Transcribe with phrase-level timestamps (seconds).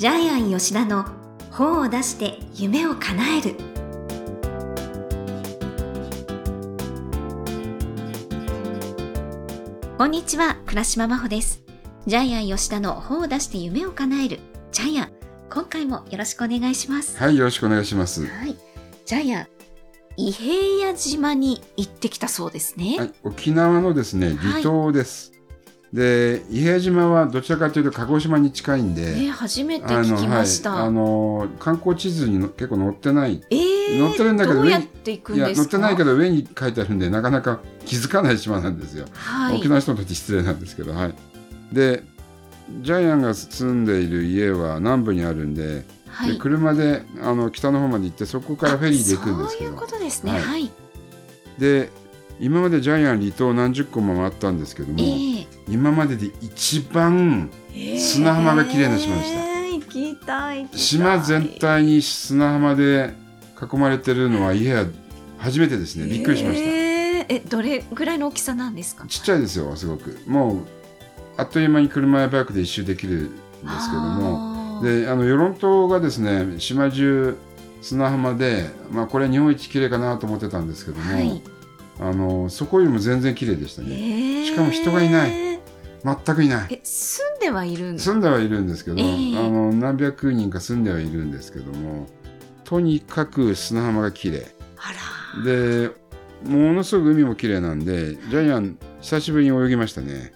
[0.00, 1.04] ジャイアン吉田の
[1.50, 3.54] 本を出して夢を叶える。
[9.98, 11.62] こんにちは倉島真帆です。
[12.06, 14.40] ジャイアン吉田の本を出して夢を叶える。
[14.72, 15.12] ジャイアン
[15.50, 17.18] 今回もよろしくお願いします。
[17.18, 18.26] はい、よろしくお願いします。
[18.26, 18.56] はい。
[19.04, 19.48] ジャイアン
[20.16, 25.39] 伊平屋島に行ってきたそうですね、はい、沖縄のですね、離島です。
[25.92, 33.42] で、伊平屋島はどちらかというと鹿児島に近いんで、え初めて聞きました、はい、あの観光地図にの結構載ってない。
[33.50, 35.70] えー、乗ってるんだけどどうやって行くんいや、ですか？
[35.70, 39.06] 載ってないけど上に書いてあるんで、なかなか気づかない島なんですよ。
[39.14, 41.14] はい沖縄の人にとって失礼なんですけど、はい。
[41.72, 42.04] で、
[42.82, 49.86] ジャイアンが住んでいる家は南部にあるんで、はいで車であの北の方まで行って、そこからフェリーで行くんですけどそういうこ。
[49.88, 50.32] とですね。
[50.32, 50.70] はいはい。
[51.58, 51.90] で
[52.38, 55.02] 今までジャイアン離島何十個も回ったんですけども、え
[55.68, 60.68] 今までで一番え砂浜が綺麗な島でしたえー行きたい。
[60.74, 61.48] 島全。
[61.60, 63.14] 体に砂浜で
[63.72, 64.86] 囲まれてるのは家は
[65.38, 69.04] 初めてですねびっくりしました、えどれぐらいの大きさなんですか？
[69.06, 70.58] ちっちゃいですよすごくもう
[71.36, 73.30] あっという間に車やバイクで一周できるんで
[73.80, 77.38] すけどもであの与論島がですね島中
[77.82, 81.42] 砂浜で、まあ、これ日本一綺麗かなと思ってたんですけども、はい。
[81.98, 85.49] あのそこよりも全然綺麗でしたえねーしかも人がいない。
[86.04, 86.68] 全くいない。
[86.70, 88.04] え、住んではいるんです。
[88.06, 89.38] 住んではいるんですけど、ええ。
[89.38, 92.06] あの何百人か住んではいるんですけども
[92.64, 94.46] とにかく砂浜が綺麗。
[94.76, 94.92] あ
[95.38, 95.44] ら。
[95.44, 95.90] で
[96.44, 100.32] ものすごく海も綺麗なんでジャイアン久しぶりに泳ぎましたね。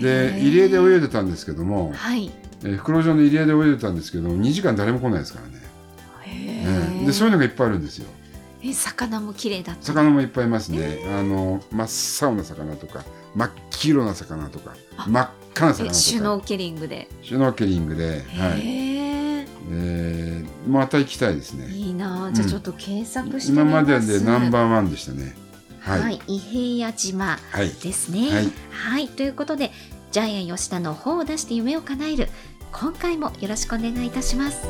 [0.00, 2.30] で入り江で泳いでたんですけども、はい。
[2.64, 5.54] えー袋状の入り江で泳いでたんですけど2時間誰も来ないですからね、
[6.22, 6.62] へえ。
[6.64, 8.06] えーでそういうのがいっぱいあるんですよ。
[8.62, 9.82] え、魚も綺麗だった。
[9.82, 13.50] 魚もいっぱいいますね、あの真っ青な魚とか真っ
[13.84, 17.08] 黄色な魚とかあ真っ赤なえ、魚とかシュノーケリングで。
[17.22, 19.46] シュノーケリングで、はいへえ。
[19.70, 21.68] えーまた行きたいですね。
[21.68, 22.32] いいなあ。
[22.32, 23.90] じゃあちょっと検索してみ今ます。
[23.92, 25.34] まででナンバーワンでしたね。
[25.80, 25.98] はい。
[26.00, 26.20] ははい。
[26.26, 26.36] い。
[26.36, 27.38] 伊平屋島。
[27.50, 27.68] はい。
[27.68, 28.30] ですね。
[28.30, 29.70] はいはい、ということで
[30.10, 32.28] ジャイアン吉田の本を出して夢を叶える
[32.72, 34.66] 今回もよろしくお願いいたします。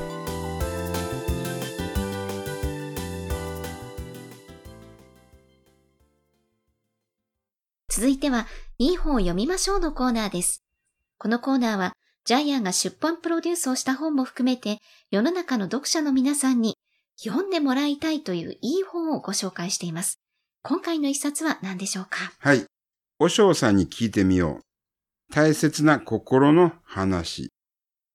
[7.96, 10.64] 続いては、いい本を読みましょうのコーナーです。
[11.16, 11.92] このコーナーは、
[12.24, 14.80] ジャイアンが出版プロデュースをした本も含めて、
[15.12, 16.76] 世の中の読者の皆さんに
[17.16, 20.18] 読んでもらいたいといういい本をご紹介しています。
[20.62, 22.32] 今回の一冊は何でしょうか？
[22.40, 22.64] はい。
[23.20, 25.32] おしょうさんに聞いてみよう。
[25.32, 27.52] 大切な心の話。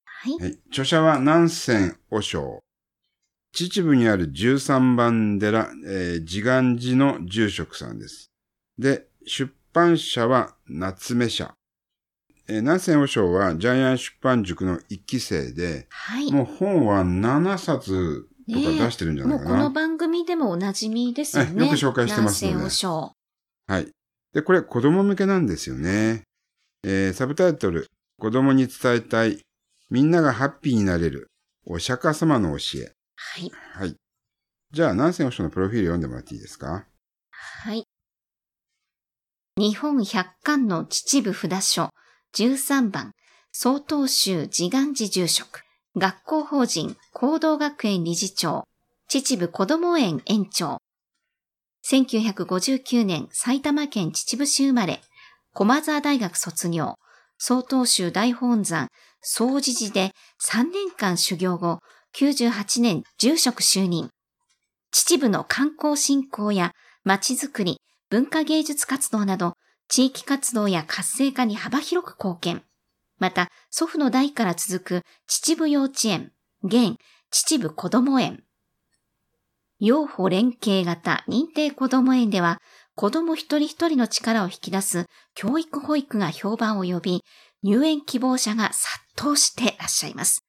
[0.04, 0.34] はい。
[0.42, 0.60] はい。
[0.72, 3.56] 著者は南泉おしょう。
[3.56, 8.30] 秩父にある13番寺、えー、自願寺の住職さんです。
[8.78, 11.54] で、出版社は夏目社。
[12.48, 16.32] えー、南泉おしょうはジャイアン出版塾の一期生で、はい。
[16.32, 19.50] もう本は7冊とか出してるんじゃないうかな。
[19.52, 21.52] もこの番組でもおなじみですよね。
[21.56, 23.14] えよく紹介してますので南西和尚
[23.68, 23.88] はい。
[24.34, 26.24] で、これ子供向けなんですよね。
[26.84, 27.88] えーサブタイトル、
[28.20, 29.40] 子供に伝えたい、
[29.92, 31.28] みんながハッピーになれる、
[31.66, 32.92] お釈迦様の教え。
[33.16, 33.52] はい。
[33.74, 33.96] はい。
[34.72, 36.86] じゃあ、南泉和尚のプロフィール読んでもらっていいですか？
[37.32, 37.84] はい。
[39.60, 41.90] 日本百貫の秩父札所
[42.34, 43.12] 13番
[43.52, 45.66] 曹洞宗自願寺住職
[45.98, 48.64] 学校法人行動学園理事長
[49.10, 50.78] 秩父子ども園園長。
[51.86, 55.02] 1959年埼玉県秩父市生まれ
[55.54, 56.96] 駒沢大学卒業。
[57.38, 58.88] 曹洞宗大本山
[59.20, 61.82] 総持寺で3年間修行後
[62.16, 64.10] 98年住職就任。
[64.94, 66.72] 秩父の観光振興や
[67.04, 69.54] 街づくり、文化芸術活動など、
[69.88, 72.64] 地域活動や活性化に幅広く貢献。
[73.20, 76.32] また、祖父の代から続く秩父幼稚園、
[76.64, 76.98] 現
[77.32, 78.44] 秩父子ども園。
[79.80, 82.60] 養護連携型認定子ども園では、
[82.96, 85.06] 子ども一人一人の力を引き出す
[85.36, 87.24] 教育保育が評判を呼び、
[87.62, 90.44] 入園希望者が殺到してらっしゃいます。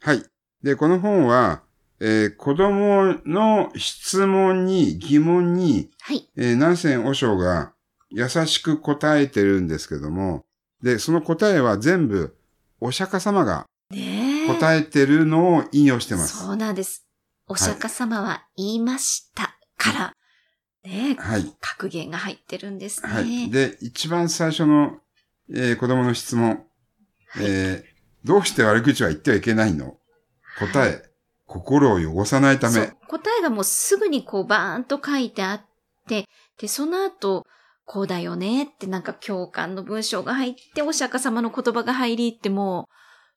[0.00, 0.22] はい。
[0.62, 1.62] で、この本は、
[2.00, 6.28] えー子供の質問に、疑問に、はい。
[6.36, 7.72] えー南泉和尚が
[8.10, 10.44] 優しく答えてるんですけども、
[10.82, 12.36] で、その答えは全部、
[12.80, 13.66] お釈迦様が。
[14.48, 16.36] 答えてるのを引用してます。
[16.38, 17.06] そうなんです。
[17.48, 20.12] お釈迦様は言いましたから、
[20.84, 21.56] ねえ、はい。
[21.60, 23.08] 格言が入ってるんですね。
[23.08, 23.50] はい。
[23.50, 24.98] で、一番最初の、
[25.52, 26.64] えー子供の質問。
[27.40, 27.96] えー
[28.26, 29.98] どうして悪口は言ってはいけないの？
[30.58, 31.00] 答え、
[31.46, 32.92] 心を汚さないため。
[33.08, 35.60] 答えがもうすぐにこうバーンと書いてあっ
[36.08, 36.24] て、
[36.58, 37.46] で、その後、
[37.84, 42.88] こうだよねってなんか共感の文章が入って、お釈迦様の言葉が入りっても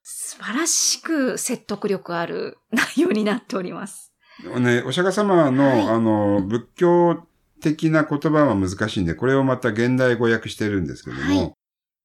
[0.02, 4.12] 素晴らしく説得力ある内容になっております。
[4.58, 7.26] ね、お釈迦様の、はいあの、仏教
[7.60, 11.52] 的な言葉は難しいんで、これをまた現代語訳してるんですけども、はい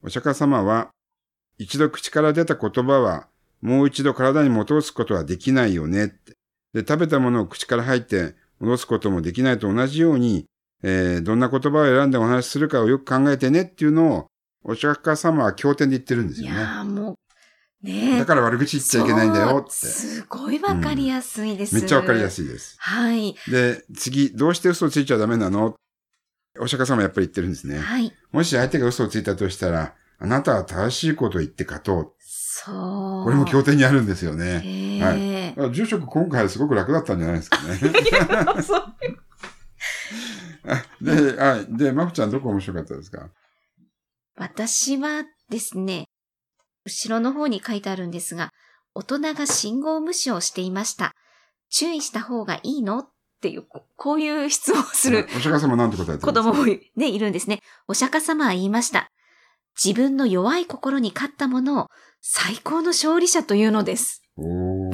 [0.04, 0.92] お釈迦様は、
[1.58, 3.28] 一度口から出た言葉は、
[3.66, 6.34] もう一度体に戻すことはできないよねって。
[6.74, 10.46] で、食べたものを口から入って戻すこともできないと同じように、
[10.84, 14.28] えーどんな言葉を選んでお話しするかをよく考えてねっていうのを、
[14.64, 16.60] お釈迦様は経典で言ってるんですいよね。
[16.60, 17.14] やーも
[17.84, 19.72] う、ねだから悪口言っちゃいけないんだよって。
[19.72, 21.74] すごいわかりやすいです。
[21.74, 22.32] めっちゃわかりやい。
[22.32, 22.76] すいです。
[22.80, 23.36] はい。
[23.50, 25.76] で、次、どうして嘘をついちゃダメなの？
[26.60, 27.80] お釈迦様やっぱり言ってるんですね。
[27.80, 28.14] はい。
[28.32, 32.14] もし相手が嘘をついたとしたら、あなたは正しいことを言って勝とう。
[32.20, 33.24] そう。
[33.24, 34.62] これも経典にあるんですよね。
[34.64, 37.78] へはーあ住職今回すごく楽だったんじゃないですかね。
[38.64, 38.96] そう
[40.68, 41.78] あで、はい。
[41.78, 43.30] で、マフちゃんどこ面白かったですか？
[44.38, 46.06] 私はですね、
[46.86, 48.50] 後ろの方に書いてあるんですが、
[48.96, 51.12] 大人が信号無視をしていました。
[51.70, 53.00] 注意した方がいいの？
[53.00, 53.10] っ
[53.42, 56.26] ていう、ここういう質問をするお釈迦様なんて答えてるんです？
[56.26, 57.60] か子供もね、いるんですね。
[57.88, 59.10] お釈迦様は言いました。
[59.84, 61.88] 自分の弱い心に勝ったものを
[62.22, 64.22] 最高の勝利者というのです。
[64.38, 64.92] おー。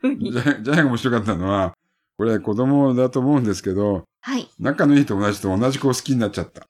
[0.00, 1.74] ふうにじゃ、じゃあ面白かったのは、
[2.18, 4.48] これ子供だと思うんですけど、はい。
[4.58, 6.68] 仲のいい友達と同じ子を好きになっちゃった。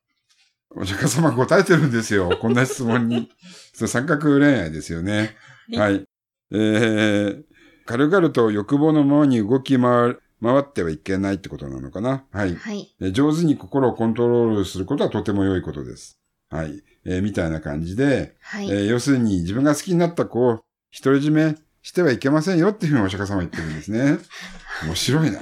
[0.75, 2.31] お釈迦様答えてるんですよ。
[2.40, 3.31] こんな質問に。
[3.75, 5.37] それ三角恋愛ですよね。
[5.75, 6.04] はい。
[6.50, 7.44] えー、
[7.87, 12.25] 軽々と欲望のままに動き回る回ってはいけないってことなのかな。
[12.32, 12.56] はい。
[12.56, 12.94] はい。
[13.00, 16.19] えー上手に心をコントロールすることはとても良いことです。
[16.50, 16.82] はい。
[17.04, 18.70] えーみたいな感じで、はい。
[18.70, 20.60] えー要するに自分が好きになった子を
[21.02, 24.19] 独り占めしてはいけませんよっていうふうにお釈迦様は言ってるんですね。
[24.84, 25.40] 面白いな。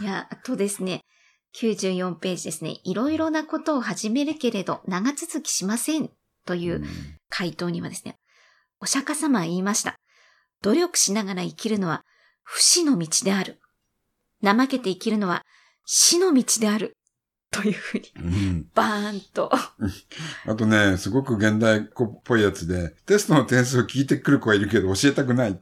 [0.00, 1.02] いや、あとですね、
[1.56, 2.80] 94ページですね。
[2.84, 6.10] いろいろなことを始めるけれど、長続きしません。
[6.46, 6.86] といううん
[7.28, 8.16] 回答にはですね、
[8.80, 9.96] お釈迦様は言いました。
[10.62, 12.04] 努力しながら生きるのは
[12.42, 13.60] 不死の道である。
[14.42, 15.42] 怠けて生きるのは
[15.86, 16.96] 死の道である。
[17.50, 19.50] というふうに、うんバーンと。
[20.46, 25.60] あとね、すごく現代子っぽいやつで、テストの点数を聞いてくる子はいるけど教えたくない。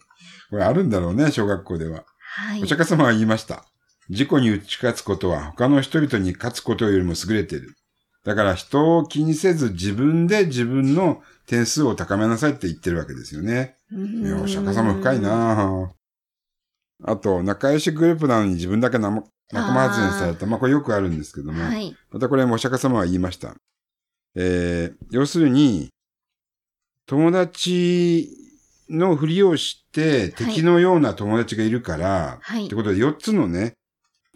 [0.50, 2.04] これあるんだろうね、小学校では。
[2.18, 2.66] はいお。
[2.66, 3.64] 釈迦様は言いました。
[4.08, 7.74] 自己に打ち勝つことは他の人々に勝つことよりも優れている。
[8.24, 13.76] だから人を気にせず自分で自分の点数を高めなさいって言ってるわけですよね。
[13.90, 15.90] いや、お釈迦様深いな
[17.04, 20.46] あと、仲良しグループなのに自分だけ仲仲間外れにされた。
[20.46, 21.62] まあこれよくあるんですけども。
[21.62, 21.96] はい。
[22.10, 23.54] またこれもお釈迦様は言いました。
[24.34, 25.88] えー、要するに、
[27.06, 28.28] 友達
[28.90, 32.74] のふりをして敵のような友達がいるから、はいって。
[32.74, 33.74] ことで4つのね、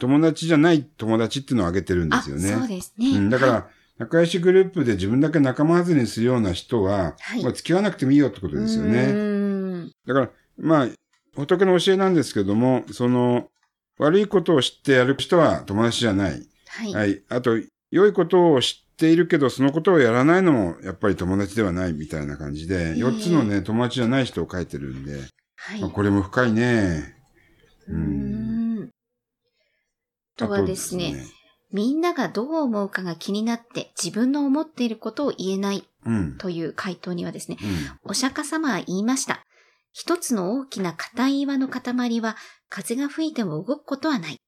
[0.00, 2.48] 友達じゃない友達っていうのを挙げてるんであ、すよね。
[2.48, 3.10] そうですね。
[3.10, 3.62] うん、だから、はい
[3.98, 9.90] 仲良しグループで自分だけ仲間外れにするような人は、はいまあ付き合わなくてもいいよってことですようね。
[10.06, 10.88] だから、まあ、
[11.36, 13.48] 仏の教えなんですけども、その、
[14.02, 16.46] 悪いことを知ってやる人は友達じゃない。
[16.68, 16.92] はい。
[16.92, 17.22] はい。
[17.28, 17.58] あと、
[17.90, 25.20] 良いことを知っているけど、そのことをやらないのも、やっぱり友達ではないみたいな感じで、ええ4つのね、友達じゃない人を書いてるんで、
[25.56, 25.80] はい。
[25.80, 27.16] まあこれも深いね。
[27.88, 28.90] うーん。
[30.36, 31.24] あとはですね、
[31.72, 36.38] みんながどう思うかが気になって自分の思っていることを言えないうん。
[36.38, 37.64] という回答にはですね、う
[38.08, 38.10] ん。
[38.10, 39.44] お釈迦様は言いました。
[39.92, 42.36] 一つの大きな硬い岩の塊は
[42.68, 44.38] 風が吹いても動くことはない。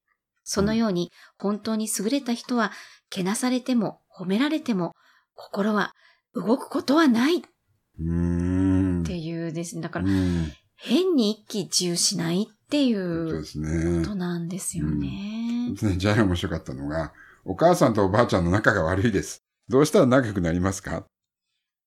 [0.43, 2.71] そのように本当に優れた人は
[3.09, 4.93] けなされても褒められても
[5.33, 5.91] 心は
[6.33, 7.41] 動くことはないっ
[7.99, 9.03] うーん。
[9.03, 9.81] ていうですね。
[9.81, 10.51] だからうん。
[10.77, 13.43] 変に一喜一憂しないっていそう
[14.03, 14.09] こ。
[14.09, 15.71] となんですよね。
[15.81, 17.13] ねじゃあ面白かったのが、
[17.45, 19.43] お母さんとおばあちゃんの仲が悪いです。
[19.69, 21.05] どうしたら仲良くなりますか？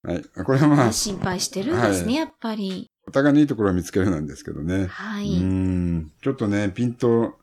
[0.03, 0.25] はい。
[0.45, 2.91] これはまあ、心配してるんですね、はいやっぱり。
[3.09, 4.75] お互いのいいところを見つけるなんですけどね。
[4.83, 5.27] うはい。
[5.27, 6.13] ーん。
[6.23, 7.39] ちょっとね、ピント、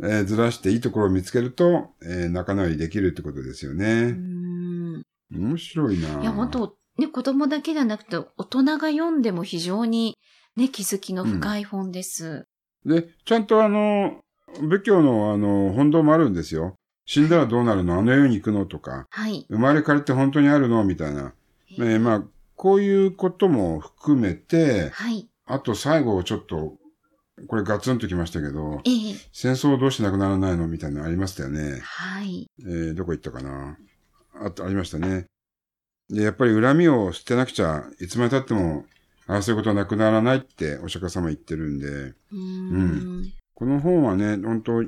[0.00, 3.84] えーずらしていいところを見つけると、えー仲直りできるってことですようね。
[3.84, 10.16] ーん面白いないや、本当ね、子供だけじゃなくて、大人が読んでも非常に
[10.56, 12.44] ね、気づきの深い本です。
[12.86, 14.20] で、ちゃんとあの、
[14.60, 16.74] 仏教のあの、本堂もあるんですよ。
[17.04, 17.98] 死んだらどうなるの？
[17.98, 18.64] あの世に行くの？
[18.64, 19.46] とか、はい。
[19.50, 20.84] 生まれ変わりって本当にあるの？
[20.84, 21.34] みたいな。
[21.78, 22.22] えーまあ、
[22.62, 25.28] こういうことも含めて、はい。
[25.46, 26.74] あと最後ちょっと、
[27.48, 31.80] これガツンときましたけど、ええ戦争どうしてなくならないのみたいなのありましたよね。
[31.82, 32.46] はい。
[32.60, 33.76] えーどこ行ったかな
[34.40, 35.24] あと、ありましたね。
[36.08, 38.84] で、やっぱり恨みを捨てなくちゃ、いつまで経っても、
[39.26, 43.32] ああそういうことはなくならないってお釈迦様言ってるんで、うーん。
[43.54, 44.84] この本はね、本当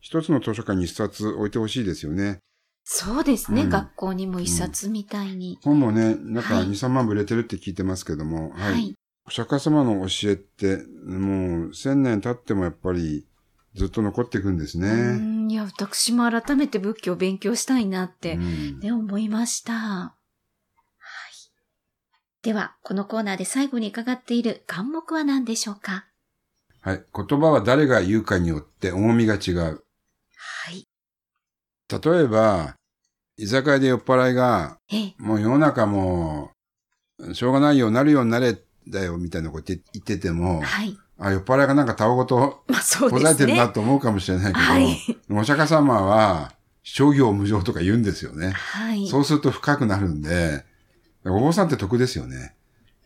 [0.00, 2.38] 一つの図書館に一冊置いてほしいですよね。
[2.92, 5.60] そうですね、うん学校にも一冊みたいに。
[5.62, 8.88] 本もね、なんかはい2、3万部売れてるって聞いてますけども、ははい。
[8.88, 8.94] い。
[9.28, 13.28] お釈迦様の教えって、もう千年経ってもやっぱり
[13.76, 14.88] ずっと残っていくんですうね。
[15.18, 19.72] んいや、私も改めて仏教を勉強したいなって、うんね、思いました。
[19.72, 20.16] は
[21.30, 22.42] い。
[22.42, 26.06] では、このコーナーで最後に伺っている願目は何でしょうか？
[26.80, 27.04] はい。
[27.14, 29.84] 言葉は誰が言うかによって重みが違う。
[30.34, 30.88] はい。
[31.88, 32.74] 例えば、
[33.40, 36.50] 居酒屋で酔っ払いが、ええ、もう世の中も
[37.18, 40.96] う、しょうがないよ、なるようになれ、だよ、みたいなこと言っててても、はい。
[41.18, 43.36] あ、酔っ払いがなんかタバコとまあそうこですね。
[43.36, 44.96] ざえてるなと思うかもしれないけど、はい。
[45.30, 48.50] お釈迦様は、諸行無常とか言うんですよね。
[48.50, 49.06] はい。
[49.06, 50.64] そうすると深くなるんで、
[51.24, 52.54] お坊さんって得ですよね。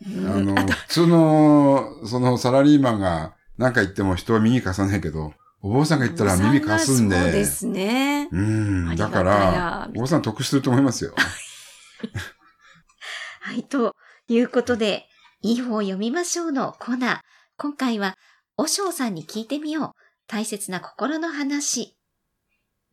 [0.05, 5.33] うんあの、普通の、そのサラリーマンが何か言っても人は耳貸さないけど、
[5.65, 7.19] お坊さんが言ったら耳貸すんで。
[7.19, 8.29] そうですね。
[8.31, 8.95] うん。
[8.95, 11.15] だからや、お坊さん得してると思いますよ。
[13.41, 13.63] はい。
[13.63, 13.95] と
[14.27, 15.07] いうことで、
[15.41, 17.19] いい方を読みましょうのコーナー。
[17.57, 18.15] 今回は、
[18.57, 19.91] おしょうさんに聞いてみよう。
[20.27, 21.97] 大切な心の話。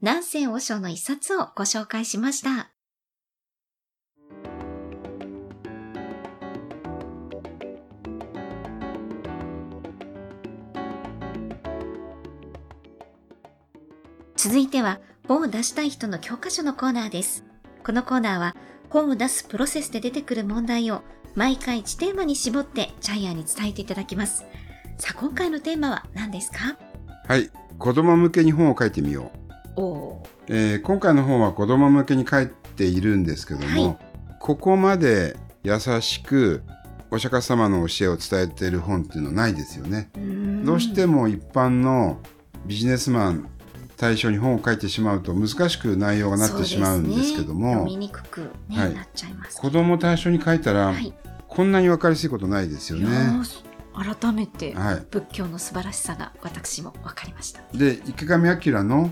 [0.01, 2.72] 南仙和尚の一冊をご紹介しました。
[14.43, 17.45] 続いては、本を出したい人の教科書のコーナーです。
[17.85, 18.57] このコーナーは、
[18.91, 21.03] 本を出すプロセスで出てくる問題を
[21.37, 24.45] 毎回1テーマに絞ってジャイアンに伝えていただきます。
[24.99, 26.77] さあ、今回のテーマは何ですか？
[27.29, 27.51] はい。
[27.79, 29.31] 子供向けに本を書いてみよ
[29.77, 29.81] う。
[29.81, 33.97] おおえー今回の本は子供向けに書いているんですけども、はい
[34.41, 36.65] ここまで優しく
[37.13, 40.11] お釈迦様の教えを伝えている本っていうのはないですよね。
[40.17, 40.65] ー。
[40.65, 42.19] どうしてもも一般の
[42.67, 43.49] ビジネスマン
[43.97, 49.61] 対象に本を書いてしまうと難しく内容がなってしまうんですけども、読みにくく、ねはいなっちゃいます。
[49.61, 51.15] 子供対象に書いたら、はい。
[51.49, 53.07] こんなに分かりやすいことないですよね。
[53.07, 55.07] ー改めてはい。
[55.11, 57.61] 仏教の素晴らしさが私も分かりました。
[57.75, 59.11] で、池上彰の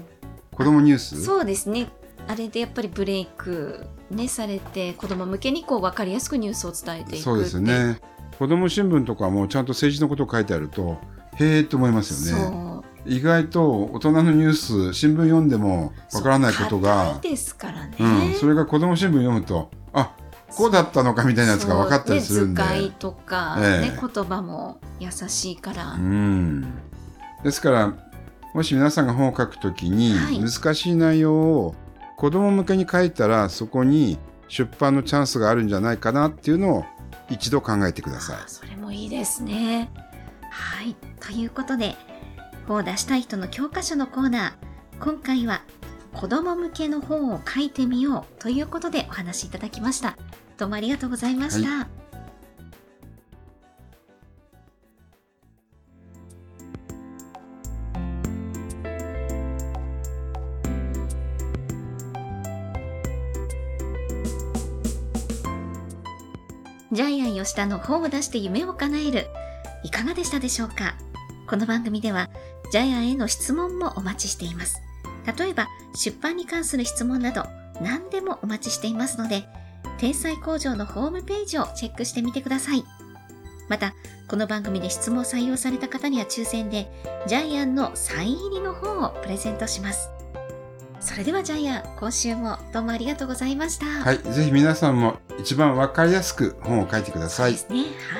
[0.52, 1.22] 子供ニュース？
[1.22, 1.88] そうですね。
[2.26, 8.00] あれでやっぱりブレイクねされて子供向けにこう分かりやすくニュースを伝えていくそうですね。
[8.38, 10.98] 子供新聞とかもちゃんと政治のことを書いてあると、
[11.36, 12.79] へえと思いますよね。
[13.06, 17.96] 意外と大人のニュース、新聞読んでもわからないことがですからね。
[17.98, 20.14] うん、それが子供新聞読むと、あ、
[20.48, 22.62] こうだったのかみたいなやつが分かったりするんで。
[22.62, 25.92] ね、図解とか、ええね、言葉も優しいから。
[25.94, 26.74] うん。
[27.42, 27.94] ですから、
[28.52, 31.74] もし皆さんが本を書くときにはい難しい内容を
[32.16, 36.84] 子供向けに書いたらそこに出版のチャンスがあるんじゃないかなっていうのを
[37.28, 38.48] 一度考えてくださいあ。
[38.48, 39.88] それもいいですね。
[40.50, 40.96] はい。
[41.20, 41.94] ということで、
[42.66, 45.04] 本を出したい人の教科書のコーナー。
[45.04, 45.62] 今回は、
[46.14, 50.16] 子供向けの本を書いてみようということでお話しいただきました。
[50.58, 51.88] どうもありがとうございました。
[66.92, 69.26] ジャイアン吉田の本を出して夢を叶える。
[69.84, 70.96] いかがでしたでしょうか？
[71.50, 72.30] この番組では、
[72.70, 74.80] ジャイアンへの質問もお待ちしています。
[75.36, 75.66] 例えば、
[75.96, 77.44] 出版に関する質問など、
[77.82, 79.48] 何でもお待ちしていますので、
[79.98, 82.84] 天才工場のホームページをチェックしてみてください。
[83.68, 83.94] また、
[84.28, 86.88] この番組で質問を採用された方には抽選で、
[87.26, 90.08] ジャイアンのサイン入りの本をプレゼントします。
[91.00, 93.86] それではジャイアン、今週もどうもありがとうございました。
[93.86, 94.18] はい。
[94.18, 97.82] ぜひ皆さんも一番わかりやすく本を書いてくださいそうで。
[97.82, 97.96] すね。
[98.14, 98.19] は